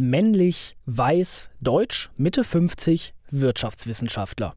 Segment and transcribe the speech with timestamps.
[0.00, 4.54] Männlich, weiß, deutsch, Mitte 50, Wirtschaftswissenschaftler.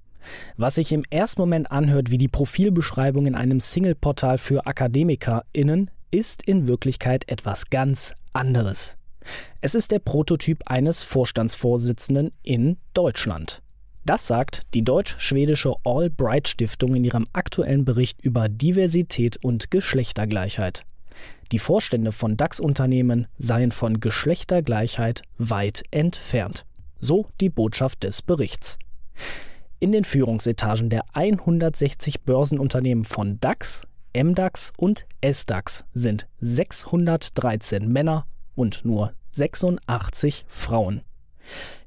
[0.55, 6.43] Was sich im ersten Moment anhört wie die Profilbeschreibung in einem Singleportal für AkademikerInnen, ist
[6.43, 8.97] in Wirklichkeit etwas ganz anderes.
[9.61, 13.63] Es ist der Prototyp eines Vorstandsvorsitzenden in Deutschland.
[14.05, 20.83] Das sagt die deutsch-schwedische Albright Stiftung in ihrem aktuellen Bericht über Diversität und Geschlechtergleichheit.
[21.51, 26.65] Die Vorstände von DAX-Unternehmen seien von Geschlechtergleichheit weit entfernt.
[26.99, 28.77] So die Botschaft des Berichts.
[29.79, 33.81] In den Führungsetagen der 160 Börsenunternehmen von DAX,
[34.15, 38.25] MDAX und SDAX sind 613 Männer
[38.55, 41.01] und nur 86 Frauen.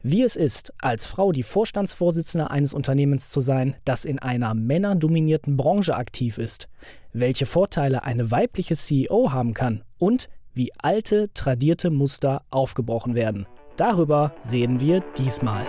[0.02, 5.56] Wie es ist, als Frau die Vorstandsvorsitzende eines Unternehmens zu sein, das in einer männerdominierten
[5.56, 6.68] Branche aktiv ist,
[7.12, 13.46] welche Vorteile eine weibliche CEO haben kann und wie alte, tradierte Muster aufgebrochen werden.
[13.76, 15.66] Darüber reden wir diesmal.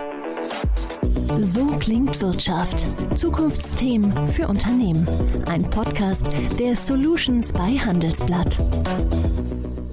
[1.40, 2.86] So klingt Wirtschaft.
[3.18, 5.06] Zukunftsthemen für Unternehmen.
[5.46, 6.28] Ein Podcast
[6.58, 8.58] der Solutions bei Handelsblatt.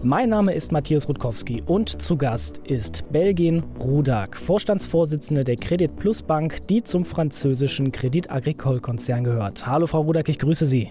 [0.06, 6.22] Mein Name ist Matthias Rutkowski und zu Gast ist Belgien Rudak, Vorstandsvorsitzende der Credit Plus
[6.22, 9.66] Bank, die zum französischen Credit Agricole Konzern gehört.
[9.66, 10.90] Hallo Frau Rudak, ich grüße Sie.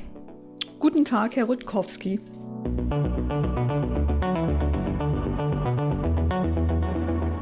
[0.81, 2.21] Guten Tag, Herr Rutkowski.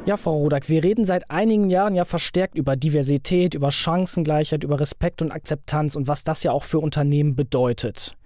[0.06, 4.80] Ja, Frau Rodak, wir reden seit einigen Jahren ja verstärkt über Diversität, über Chancengleichheit, über
[4.80, 8.16] Respekt und Akzeptanz und was das ja auch für Unternehmen bedeutet.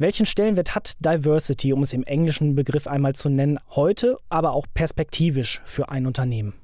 [0.00, 4.66] Welchen Stellenwert hat Diversity, um es im englischen Begriff einmal zu nennen, heute, aber auch
[4.72, 6.54] perspektivisch für ein Unternehmen?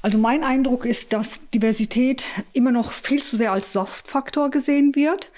[0.00, 2.24] Also mein Eindruck ist, dass Diversität
[2.54, 5.30] immer noch viel zu sehr als Soft-Faktor gesehen wird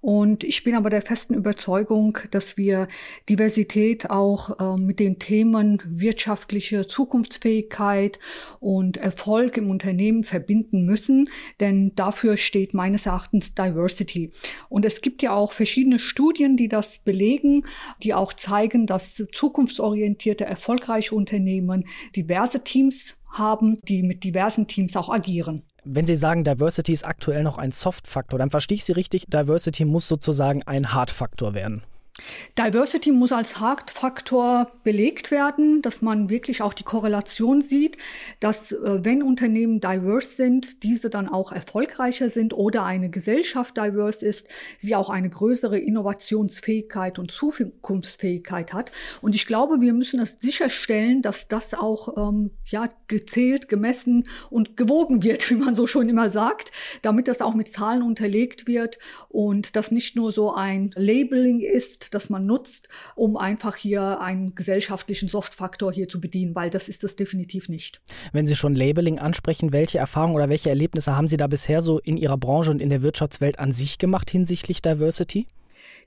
[0.00, 2.86] und ich bin aber der festen Überzeugung, dass wir
[3.28, 8.20] Diversität auch äh, mit den Themen wirtschaftliche Zukunftsfähigkeit
[8.60, 14.30] und Erfolg im Unternehmen verbinden müssen, denn dafür steht meines Erachtens Diversity.
[14.68, 17.64] Und es gibt ja auch verschiedene Studien, die das belegen,
[18.02, 21.84] die auch zeigen, dass zukunftsorientierte, erfolgreiche Unternehmen
[22.14, 25.64] diverse Teams haben, die mit diversen Teams auch agieren.
[25.84, 29.84] Wenn Sie sagen, Diversity ist aktuell noch ein Soft-Faktor, dann verstehe ich Sie richtig, Diversity
[29.84, 31.82] muss sozusagen ein Hard-Faktor werden.
[32.58, 37.96] Diversity muss als Hauptfaktor belegt werden, dass man wirklich auch die Korrelation sieht,
[38.40, 44.26] dass äh, wenn Unternehmen diverse sind, diese dann auch erfolgreicher sind oder eine Gesellschaft diverse
[44.26, 44.48] ist,
[44.78, 48.92] sie auch eine größere Innovationsfähigkeit und Zukunftsfähigkeit hat.
[49.20, 54.76] Und ich glaube, wir müssen es sicherstellen, dass das auch ähm, ja gezählt, gemessen und
[54.76, 58.98] gewogen wird, wie man so schon immer sagt, damit das auch mit Zahlen unterlegt wird
[59.28, 64.54] und das nicht nur so ein Labeling ist, das man nutzt, um einfach hier einen
[64.54, 68.00] gesellschaftlichen Softfaktor hier zu bedienen, weil das ist es definitiv nicht.
[68.32, 71.98] Wenn Sie schon Labeling ansprechen, welche Erfahrungen oder welche Erlebnisse haben Sie da bisher so
[71.98, 75.46] in Ihrer Branche und in der Wirtschaftswelt an sich gemacht hinsichtlich Diversity?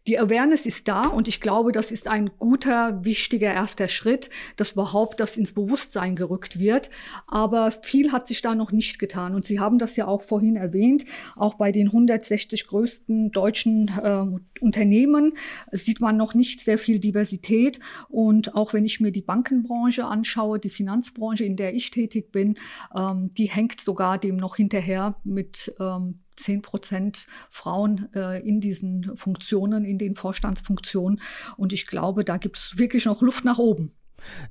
[0.07, 4.71] Die Awareness ist da und ich glaube, das ist ein guter, wichtiger erster Schritt, dass
[4.71, 6.89] überhaupt das ins Bewusstsein gerückt wird.
[7.27, 9.35] Aber viel hat sich da noch nicht getan.
[9.35, 14.25] Und Sie haben das ja auch vorhin erwähnt, auch bei den 160 größten deutschen äh,
[14.59, 15.33] Unternehmen
[15.71, 17.79] sieht man noch nicht sehr viel Diversität.
[18.09, 22.55] Und auch wenn ich mir die Bankenbranche anschaue, die Finanzbranche, in der ich tätig bin,
[22.95, 29.15] ähm, die hängt sogar dem noch hinterher mit ähm, 10 Prozent Frauen äh, in diesen
[29.15, 31.21] Funktionen, in den Vorstandsfunktionen.
[31.57, 33.91] Und ich glaube, da gibt es wirklich noch Luft nach oben.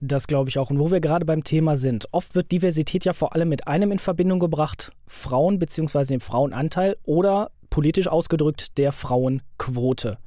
[0.00, 0.70] Das glaube ich auch.
[0.70, 3.92] Und wo wir gerade beim Thema sind, oft wird Diversität ja vor allem mit einem
[3.92, 6.04] in Verbindung gebracht, Frauen bzw.
[6.04, 10.18] dem Frauenanteil oder politisch ausgedrückt der Frauenquote.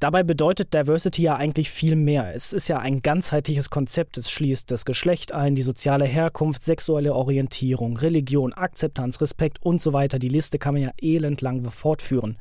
[0.00, 2.34] Dabei bedeutet Diversity ja eigentlich viel mehr.
[2.34, 4.16] Es ist ja ein ganzheitliches Konzept.
[4.16, 9.92] Es schließt das Geschlecht ein, die soziale Herkunft, sexuelle Orientierung, Religion, Akzeptanz, Respekt und so
[9.92, 10.18] weiter.
[10.18, 12.38] Die Liste kann man ja elendlang fortführen.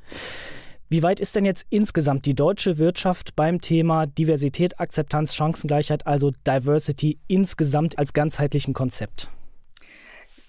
[0.89, 6.31] Wie weit ist denn jetzt insgesamt die deutsche Wirtschaft beim Thema Diversität, Akzeptanz, Chancengleichheit, also
[6.47, 9.29] Diversity insgesamt als ganzheitlichen Konzept?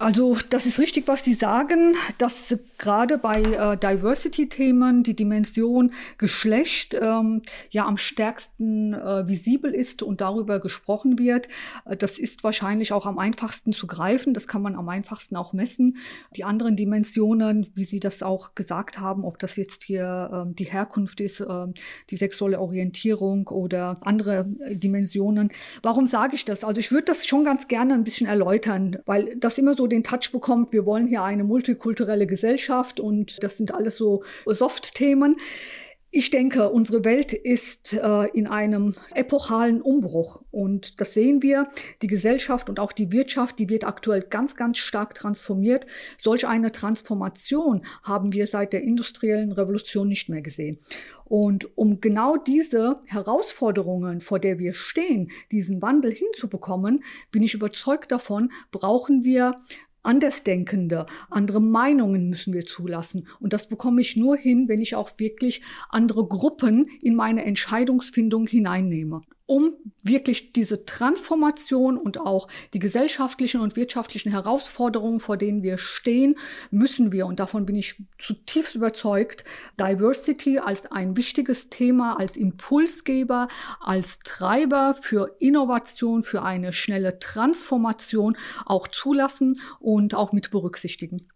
[0.01, 6.95] Also das ist richtig, was Sie sagen, dass gerade bei äh, Diversity-Themen die Dimension Geschlecht
[6.95, 11.49] ähm, ja am stärksten äh, visibel ist und darüber gesprochen wird.
[11.85, 14.35] Äh, das ist wahrscheinlich auch am einfachsten zu greifen.
[14.35, 15.97] Das kann man am einfachsten auch messen.
[16.37, 20.67] Die anderen Dimensionen, wie Sie das auch gesagt haben, ob das jetzt hier äh, die
[20.67, 21.67] Herkunft ist, äh,
[22.11, 25.51] die sexuelle Orientierung oder andere äh, Dimensionen.
[25.83, 26.63] Warum sage ich das?
[26.63, 30.05] Also ich würde das schon ganz gerne ein bisschen erläutern, weil das immer so den
[30.05, 35.37] Touch bekommt, wir wollen hier eine multikulturelle Gesellschaft und das sind alles so Soft-Themen.
[36.11, 41.69] Ich denke, unsere Welt ist äh, in einem epochalen Umbruch und das sehen wir.
[42.01, 45.85] Die Gesellschaft und auch die Wirtschaft, die wird aktuell ganz, ganz stark transformiert.
[46.17, 50.79] Solch eine Transformation haben wir seit der industriellen Revolution nicht mehr gesehen.
[51.29, 58.11] Und um genau diese Herausforderungen, vor der wir stehen, diesen Wandel hinzubekommen, bin ich überzeugt
[58.13, 59.61] davon, brauchen wir
[60.03, 63.27] Andersdenkende, andere Meinungen müssen wir zulassen.
[63.41, 68.47] Und das bekomme ich nur hin, wenn ich auch wirklich andere Gruppen in meine Entscheidungsfindung
[68.47, 69.73] hineinnehme um
[70.03, 76.37] wirklich diese Transformation und auch die gesellschaftlichen und wirtschaftlichen Herausforderungen, vor denen wir stehen,
[76.71, 79.45] müssen wir, und davon bin ich zutiefst überzeugt,
[79.81, 83.49] Diversity als ein wichtiges Thema, als Impulsgeber,
[83.81, 88.37] als Treiber für Innovation, für eine schnelle Transformation
[88.67, 91.27] auch zulassen und auch mit berücksichtigen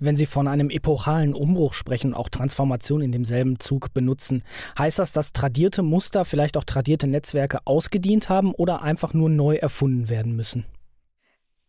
[0.00, 4.42] wenn Sie von einem epochalen Umbruch sprechen und auch Transformation in demselben Zug benutzen.
[4.78, 9.56] Heißt das, dass tradierte Muster, vielleicht auch tradierte Netzwerke ausgedient haben oder einfach nur neu
[9.56, 10.64] erfunden werden müssen?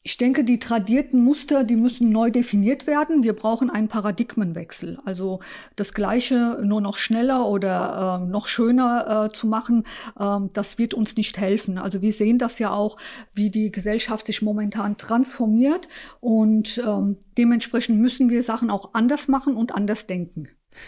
[0.01, 3.21] Ich denke, die tradierten Muster, die müssen neu definiert werden.
[3.21, 4.97] Wir brauchen einen Paradigmenwechsel.
[5.03, 5.41] Also
[5.75, 9.83] das Gleiche nur noch schneller oder äh, noch schöner äh, zu machen,
[10.17, 11.77] äh, das wird uns nicht helfen.
[11.77, 12.95] Also wir sehen das ja auch,
[13.33, 15.89] wie die Gesellschaft sich momentan transformiert
[16.21, 20.47] und ähm, dementsprechend müssen wir Sachen auch anders machen und anders denken.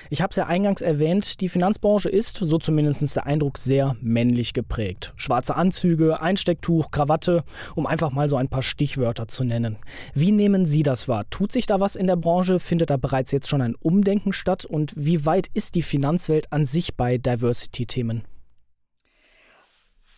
[0.09, 4.53] Ich habe es ja eingangs erwähnt, die Finanzbranche ist, so zumindest der Eindruck, sehr männlich
[4.53, 5.13] geprägt.
[5.15, 7.43] Schwarze Anzüge, Einstecktuch, Krawatte,
[7.75, 9.77] um einfach mal so ein paar Stichwörter zu nennen.
[10.13, 11.25] Wie nehmen Sie das wahr?
[11.29, 12.59] Tut sich da was in der Branche?
[12.59, 14.65] Findet da bereits jetzt schon ein Umdenken statt?
[14.65, 18.23] Und wie weit ist die Finanzwelt an sich bei Diversity-Themen?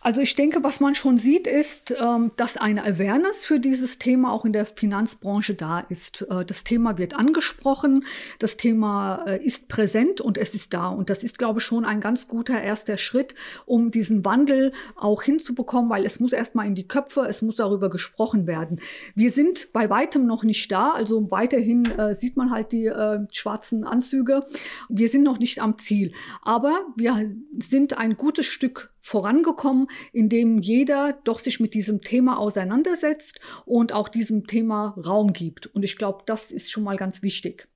[0.04, 4.34] Also ich denke, was man schon sieht, ist, ähm, dass eine Awareness für dieses Thema
[4.34, 6.26] auch in der Finanzbranche da ist.
[6.28, 8.04] Äh, das Thema wird angesprochen,
[8.38, 10.88] das Thema äh, ist präsent und es ist da.
[10.88, 13.34] Und das ist, glaube ich, schon ein ganz guter erster Schritt,
[13.64, 17.88] um diesen Wandel auch hinzubekommen, weil es muss erstmal in die Köpfe, es muss darüber
[17.88, 18.82] gesprochen werden.
[19.14, 22.92] Wir sind bei weitem noch nicht da, also weiterhin äh, sieht man halt die
[23.32, 24.44] schwarzen Anzüge.
[24.90, 26.12] Wir sind noch nicht am Ziel,
[26.42, 33.38] aber wir sind ein gutes Stück vorangekommen, indem jeder doch sich mit diesem Thema auseinandersetzt
[33.66, 35.66] und auch diesem Thema Raum gibt.
[35.66, 37.68] Und ich glaube, das ist schon mal ganz wichtig.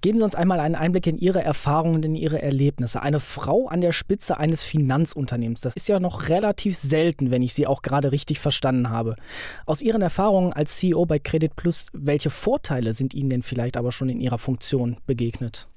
[0.00, 3.00] Geben Sie uns einmal einen Einblick in Ihre Erfahrungen, in Ihre Erlebnisse.
[3.00, 7.54] Eine Frau an der Spitze eines Finanzunternehmens, das ist ja noch relativ selten, wenn ich
[7.54, 9.14] Sie auch gerade richtig verstanden habe.
[9.66, 13.92] Aus Ihren Erfahrungen als CEO bei Credit Plus, welche Vorteile sind Ihnen denn vielleicht aber
[13.92, 15.68] schon in Ihrer Funktion begegnet?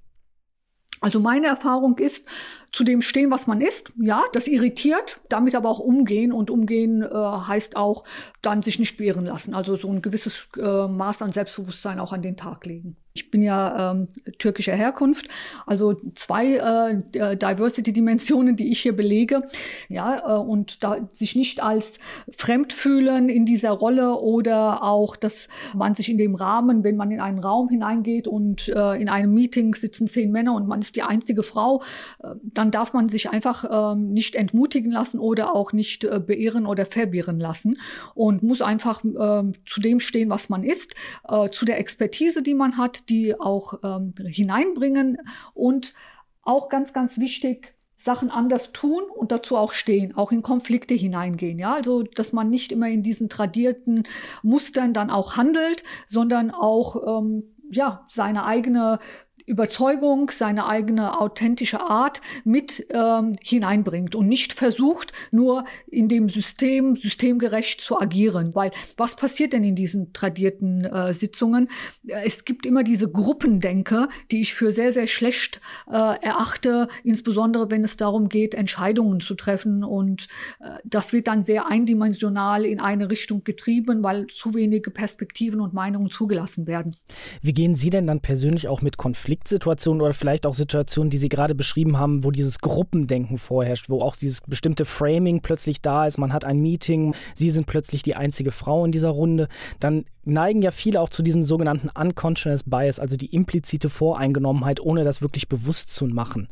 [0.99, 2.27] Also meine Erfahrung ist,
[2.71, 3.91] zu dem stehen, was man ist.
[3.97, 6.31] Ja, das irritiert, damit aber auch umgehen.
[6.31, 8.03] Und umgehen äh, heißt auch,
[8.41, 9.53] dann sich nicht beirren lassen.
[9.53, 12.97] Also so ein gewisses äh, Maß an Selbstbewusstsein auch an den Tag legen.
[13.17, 15.27] Ich bin ja ähm, türkischer Herkunft,
[15.65, 19.41] also zwei äh, Diversity-Dimensionen, die ich hier belege.
[19.89, 21.99] Ja, äh, und da sich nicht als
[22.37, 27.09] fremd fühlen in dieser Rolle oder auch, dass man sich in dem Rahmen, wenn man
[27.09, 30.95] in einen Raum hineingeht und äh, in einem Meeting sitzen zehn Männer und man ist
[30.95, 31.81] die einzige Frau,
[32.21, 36.67] äh, dann darf man sich einfach ähm, nicht entmutigen lassen oder auch nicht äh, beehren
[36.67, 37.79] oder verwirren lassen
[38.13, 40.93] und muss einfach ähm, zu dem stehen, was man ist,
[41.27, 45.17] äh, zu der Expertise, die man hat, die auch ähm, hineinbringen
[45.53, 45.93] und
[46.41, 51.57] auch ganz, ganz wichtig, Sachen anders tun und dazu auch stehen, auch in Konflikte hineingehen.
[51.57, 54.03] Ja, also, dass man nicht immer in diesen tradierten
[54.43, 58.99] Mustern dann auch handelt, sondern auch, ähm, ja, seine eigene
[59.47, 66.97] Überzeugung, seine eigene authentische Art mit ähm, hineinbringt und nicht versucht, nur in dem System
[66.97, 68.53] systemgerecht zu agieren.
[68.53, 71.69] Weil was passiert denn in diesen tradierten äh, Sitzungen?
[72.05, 77.85] Es gibt immer diese Gruppendenke, die ich für sehr, sehr schlecht äh, erachte, insbesondere wenn
[77.85, 79.85] es darum geht, Entscheidungen zu treffen.
[79.85, 80.27] Und
[80.59, 85.73] äh, das wird dann sehr eindimensional in eine Richtung getrieben, weil zu wenige Perspektiven und
[85.73, 86.97] Meinungen zugelassen werden.
[87.41, 91.17] Wie gehen Sie denn dann persönlich auch mit Konflikten Konfliktsituationen oder vielleicht auch Situationen, die
[91.17, 96.05] Sie gerade beschrieben haben, wo dieses Gruppendenken vorherrscht, wo auch dieses bestimmte Framing plötzlich da
[96.05, 99.47] ist, man hat ein Meeting, Sie sind plötzlich die einzige Frau in dieser Runde,
[99.79, 105.03] dann neigen ja viele auch zu diesem sogenannten Unconscious Bias, also die implizite Voreingenommenheit, ohne
[105.03, 106.49] das wirklich bewusst zu machen.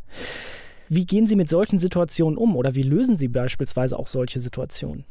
[0.88, 5.06] Wie gehen Sie mit solchen Situationen um oder wie lösen Sie beispielsweise auch solche Situationen?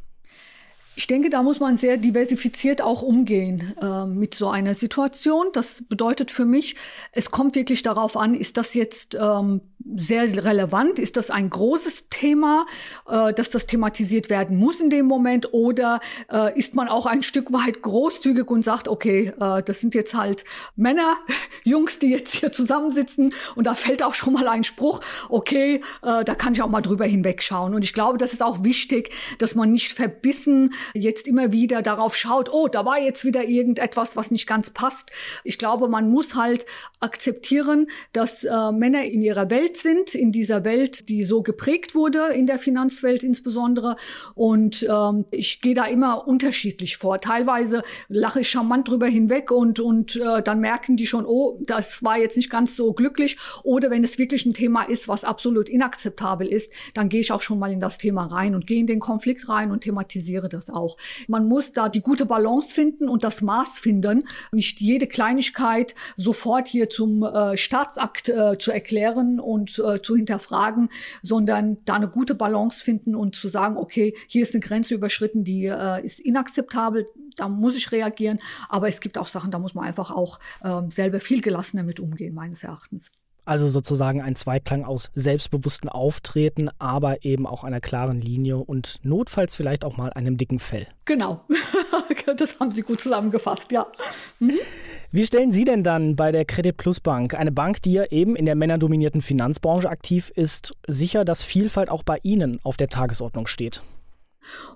[0.97, 5.47] Ich denke, da muss man sehr diversifiziert auch umgehen äh, mit so einer Situation.
[5.53, 6.77] Das bedeutet für mich,
[7.13, 9.61] es kommt wirklich darauf an, ist das jetzt ähm,
[9.97, 10.99] sehr relevant?
[10.99, 12.67] Ist das ein großes Thema,
[13.09, 15.53] äh, dass das thematisiert werden muss in dem Moment?
[15.53, 16.00] Oder
[16.33, 20.14] äh, ist man auch ein Stück weit großzügig und sagt, okay, äh, das sind jetzt
[20.14, 20.45] halt
[20.76, 21.17] Männer,
[21.64, 26.25] Jungs, die jetzt hier zusammensitzen und da fällt auch schon mal ein Spruch, okay, äh,
[26.25, 27.75] da kann ich auch mal drüber hinwegschauen.
[27.75, 32.17] Und ich glaube, das ist auch wichtig, dass man nicht verbissen jetzt immer wieder darauf
[32.17, 35.11] schaut, oh, da war jetzt wieder irgendetwas, was nicht ganz passt.
[35.43, 36.67] Ich glaube, man muss halt
[37.00, 42.28] akzeptieren, dass äh, Männer in ihrer Welt sind, in dieser Welt, die so geprägt wurde,
[42.35, 43.97] in der Finanzwelt insbesondere.
[44.35, 47.21] Und ähm, ich gehe da immer unterschiedlich vor.
[47.21, 52.02] Teilweise lache ich charmant drüber hinweg und, und äh, dann merken die schon, oh, das
[52.02, 53.38] war jetzt nicht ganz so glücklich.
[53.62, 57.40] Oder wenn es wirklich ein Thema ist, was absolut inakzeptabel ist, dann gehe ich auch
[57.40, 60.71] schon mal in das Thema rein und gehe in den Konflikt rein und thematisiere das
[60.71, 60.97] auch.
[61.28, 64.26] Man muss da die gute Balance finden und das Maß finden.
[64.52, 70.88] Nicht jede Kleinigkeit sofort hier zum äh, Staatsakt äh, zu erklären und äh, zu hinterfragen,
[71.23, 75.44] sondern da eine gute Balance finden und zu sagen, okay, hier ist eine Grenze überschritten,
[75.44, 77.06] die äh, ist inakzeptabel,
[77.37, 78.38] da muss ich reagieren.
[78.68, 82.00] Aber es gibt auch Sachen, da muss man einfach auch ähm, selber viel gelassener mit
[82.00, 83.11] umgehen, meines Erachtens.
[83.45, 89.55] Also sozusagen ein Zweiklang aus selbstbewusstem Auftreten, aber eben auch einer klaren Linie und notfalls
[89.55, 90.87] vielleicht auch mal einem dicken Fell.
[91.05, 91.45] Genau,
[92.37, 93.87] das haben Sie gut zusammengefasst, ja.
[94.39, 94.59] Mhm.
[95.11, 98.35] Wie stellen Sie denn dann bei der Credit Plus Bank, eine Bank, die ja eben
[98.35, 103.47] in der männerdominierten Finanzbranche aktiv ist, sicher, dass Vielfalt auch bei Ihnen auf der Tagesordnung
[103.47, 103.83] steht?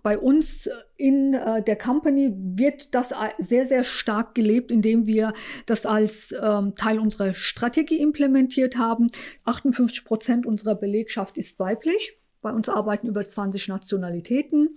[0.02, 5.32] Bei uns in äh, der Company wird das sehr, sehr stark gelebt, indem wir
[5.66, 9.10] das als ähm, Teil unserer Strategie implementiert haben.
[9.44, 12.18] 58 Prozent unserer Belegschaft ist weiblich.
[12.40, 14.76] Bei uns arbeiten über 20 Nationalitäten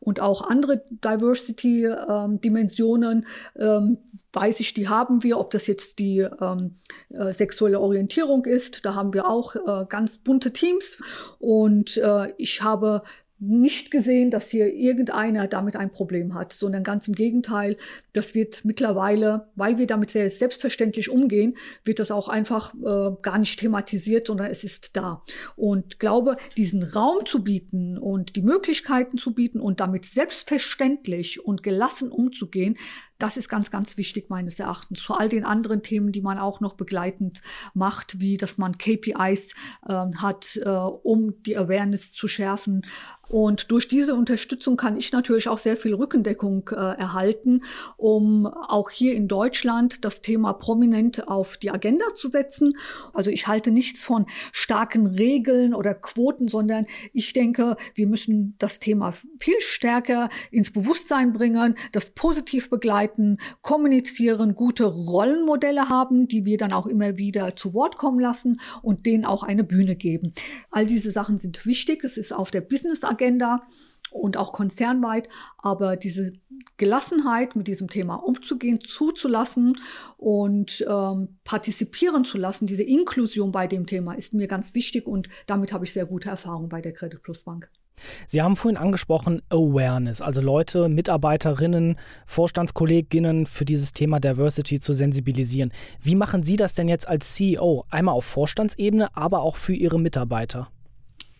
[0.00, 3.26] und auch andere Diversity-Dimensionen.
[3.56, 3.98] Ähm, ähm,
[4.32, 6.76] weiß ich, die haben wir, ob das jetzt die ähm,
[7.10, 10.96] äh, sexuelle Orientierung ist, da haben wir auch äh, ganz bunte Teams
[11.38, 13.02] und äh, ich habe
[13.44, 17.76] nicht gesehen, dass hier irgendeiner damit ein Problem hat, sondern ganz im Gegenteil,
[18.12, 23.38] das wird mittlerweile, weil wir damit sehr selbstverständlich umgehen, wird das auch einfach äh, gar
[23.38, 25.22] nicht thematisiert, sondern es ist da.
[25.56, 31.64] Und glaube, diesen Raum zu bieten und die Möglichkeiten zu bieten und damit selbstverständlich und
[31.64, 32.76] gelassen umzugehen,
[33.22, 35.00] das ist ganz, ganz wichtig meines Erachtens.
[35.00, 37.40] Vor all den anderen Themen, die man auch noch begleitend
[37.72, 39.54] macht, wie dass man KPIs
[39.86, 42.84] äh, hat, äh, um die Awareness zu schärfen.
[43.28, 47.62] Und durch diese Unterstützung kann ich natürlich auch sehr viel Rückendeckung äh, erhalten,
[47.96, 52.74] um auch hier in Deutschland das Thema prominent auf die Agenda zu setzen.
[53.14, 58.80] Also ich halte nichts von starken Regeln oder Quoten, sondern ich denke, wir müssen das
[58.80, 66.44] Thema viel stärker ins Bewusstsein bringen, das positiv begleiten arbeiten, kommunizieren, gute Rollenmodelle haben, die
[66.44, 70.32] wir dann auch immer wieder zu Wort kommen lassen und denen auch eine Bühne geben.
[70.70, 72.04] All diese Sachen sind wichtig.
[72.04, 73.62] Es ist auf der Business-Agenda
[74.10, 76.32] und auch konzernweit, aber diese
[76.76, 79.78] Gelassenheit mit diesem Thema umzugehen, zuzulassen
[80.18, 85.30] und ähm, partizipieren zu lassen, diese Inklusion bei dem Thema ist mir ganz wichtig und
[85.46, 87.70] damit habe ich sehr gute Erfahrungen bei der Credit Plus Bank.
[88.26, 95.72] Sie haben vorhin angesprochen Awareness, also Leute, Mitarbeiterinnen, Vorstandskolleginnen für dieses Thema Diversity zu sensibilisieren.
[96.00, 97.84] Wie machen Sie das denn jetzt als CEO?
[97.90, 100.68] Einmal auf Vorstandsebene, aber auch für Ihre Mitarbeiter?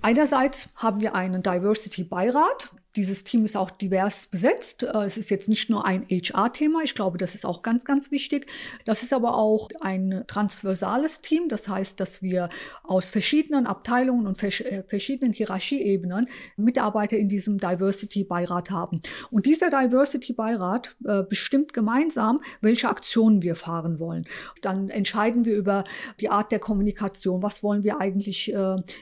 [0.00, 4.82] Einerseits haben wir einen Diversity-Beirat, dieses Team ist auch divers besetzt.
[4.82, 6.82] Äh, es ist jetzt nicht nur ein HR-Thema.
[6.82, 8.46] Ich glaube, das ist auch ganz, ganz wichtig.
[8.84, 11.48] Das ist aber auch ein transversales Team.
[11.48, 12.48] Das heißt, dass wir
[12.82, 19.00] aus verschiedenen Abteilungen und äh, verschiedenen Hierarchieebenen Mitarbeiter in diesem Diversity-Beirat haben.
[19.30, 24.26] Und dieser Diversity-Beirat äh, bestimmt gemeinsam, welche Aktionen wir fahren wollen.
[24.60, 25.84] Dann entscheiden wir über
[26.20, 27.42] die Art der Kommunikation.
[27.42, 28.52] Was wollen wir eigentlich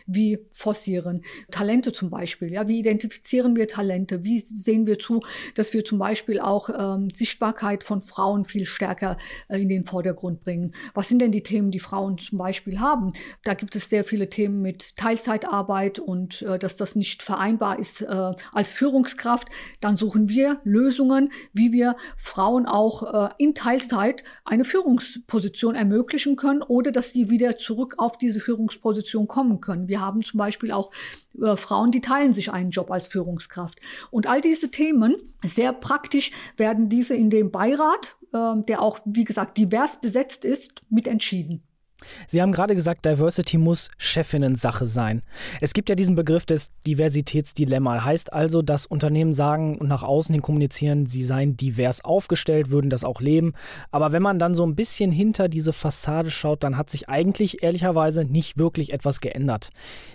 [0.06, 1.22] wie forcieren?
[1.50, 2.52] Talente zum Beispiel.
[2.52, 3.79] Ja, wie identifizieren wir Talente?
[3.80, 4.24] Talente?
[4.24, 5.22] Wie sehen wir zu,
[5.54, 9.16] dass wir zum Beispiel auch ähm, Sichtbarkeit von Frauen viel stärker
[9.48, 10.74] äh, in den Vordergrund bringen?
[10.92, 13.12] Was sind denn die Themen, die Frauen zum Beispiel haben?
[13.44, 18.02] Da gibt es sehr viele Themen mit Teilzeitarbeit und äh, dass das nicht vereinbar ist
[18.02, 19.48] äh, als Führungskraft.
[19.80, 26.62] Dann suchen wir Lösungen, wie wir Frauen auch äh, in Teilzeit eine Führungsposition ermöglichen können
[26.62, 29.88] oder dass sie wieder zurück auf diese Führungsposition kommen können.
[29.88, 30.90] Wir haben zum Beispiel auch
[31.40, 33.80] äh, Frauen, die teilen sich einen Job als Führungskraft.
[34.10, 39.24] Und all diese Themen, sehr praktisch, werden diese in dem Beirat, äh, der auch, wie
[39.24, 41.62] gesagt, divers besetzt ist, mit entschieden.
[42.26, 45.22] Sie haben gerade gesagt, Diversity muss Chefinnen-Sache sein.
[45.60, 48.04] Es gibt ja diesen Begriff des Diversitätsdilemma.
[48.04, 52.90] Heißt also, dass Unternehmen sagen und nach außen hin kommunizieren, sie seien divers aufgestellt, würden
[52.90, 53.54] das auch leben.
[53.90, 57.62] Aber wenn man dann so ein bisschen hinter diese Fassade schaut, dann hat sich eigentlich
[57.62, 59.70] ehrlicherweise nicht wirklich etwas geändert.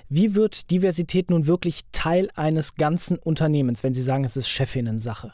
[0.10, 5.34] Wie wird Diversität nun wirklich Teil eines ganzen Unternehmens, wenn Sie sagen, es ist Chefinnen-Sache?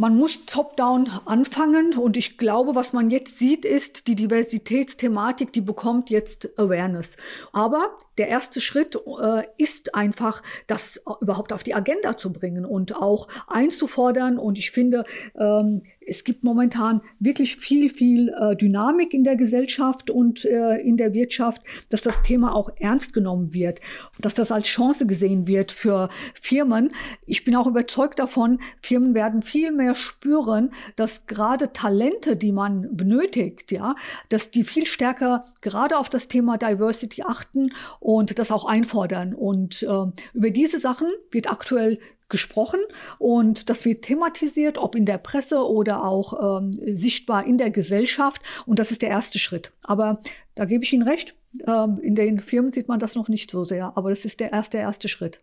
[0.00, 5.60] Man muss top-down anfangen und ich glaube, was man jetzt sieht, ist die Diversitätsthematik, die
[5.60, 7.16] bekommt jetzt Awareness.
[7.52, 12.94] Aber der erste Schritt äh, ist einfach, das überhaupt auf die Agenda zu bringen und
[12.94, 14.38] auch einzufordern.
[14.38, 15.04] Und ich finde,
[15.36, 20.96] ähm, es gibt momentan wirklich viel, viel äh, Dynamik in der Gesellschaft und äh, in
[20.96, 23.80] der Wirtschaft, dass das Thema auch ernst genommen wird,
[24.18, 26.08] dass das als Chance gesehen wird für
[26.40, 26.92] Firmen.
[27.26, 32.96] Ich bin auch überzeugt davon, Firmen werden viel mehr spüren, dass gerade Talente, die man
[32.96, 33.94] benötigt, ja,
[34.30, 39.34] dass die viel stärker gerade auf das Thema Diversity achten und das auch einfordern.
[39.34, 41.98] Und äh, über diese Sachen wird aktuell
[42.28, 42.80] gesprochen
[43.18, 48.42] und das wird thematisiert, ob in der Presse oder auch ähm, sichtbar in der Gesellschaft.
[48.66, 49.72] Und das ist der erste Schritt.
[49.82, 50.20] Aber
[50.54, 51.34] da gebe ich Ihnen recht,
[51.66, 54.52] ähm, in den Firmen sieht man das noch nicht so sehr, aber das ist der
[54.52, 55.40] erste, erste Schritt.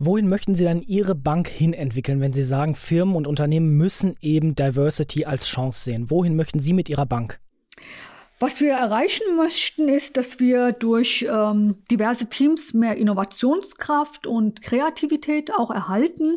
[0.00, 4.14] Wohin möchten Sie dann Ihre Bank hin entwickeln, wenn Sie sagen, Firmen und Unternehmen müssen
[4.20, 6.10] eben Diversity als Chance sehen?
[6.10, 7.40] Wohin möchten Sie mit Ihrer Bank?
[8.40, 15.52] Was wir erreichen möchten, ist, dass wir durch ähm, diverse Teams mehr Innovationskraft und Kreativität
[15.52, 16.36] auch erhalten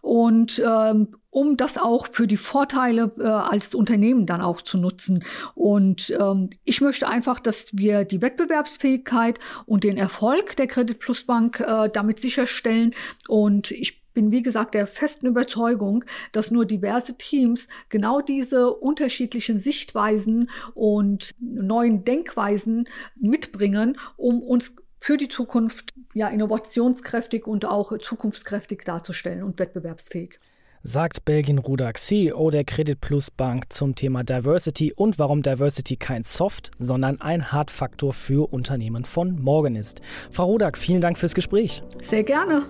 [0.00, 5.24] und ähm, um das auch für die Vorteile äh, als Unternehmen dann auch zu nutzen.
[5.54, 11.24] Und ähm, ich möchte einfach, dass wir die Wettbewerbsfähigkeit und den Erfolg der Credit Plus
[11.24, 12.94] Bank äh, damit sicherstellen.
[13.28, 19.58] Und ich bin, wie gesagt, der festen Überzeugung, dass nur diverse Teams genau diese unterschiedlichen
[19.58, 28.82] Sichtweisen und neuen Denkweisen mitbringen, um uns für die Zukunft ja innovationskräftig und auch zukunftskräftig
[28.84, 30.38] darzustellen und wettbewerbsfähig
[30.82, 36.22] sagt Belgien Rudak, CEO der Credit Plus Bank zum Thema Diversity und warum Diversity kein
[36.22, 40.00] Soft, sondern ein Hardfaktor für Unternehmen von morgen ist.
[40.30, 41.82] Frau Rudak, vielen Dank fürs Gespräch.
[42.02, 42.62] Sehr gerne.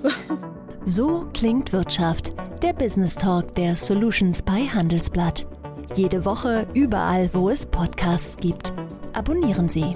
[0.84, 5.46] So klingt Wirtschaft, der Business Talk der Solutions bei Handelsblatt.
[5.94, 8.72] Jede Woche überall, wo es Podcasts gibt.
[9.12, 9.94] Abonnieren Sie.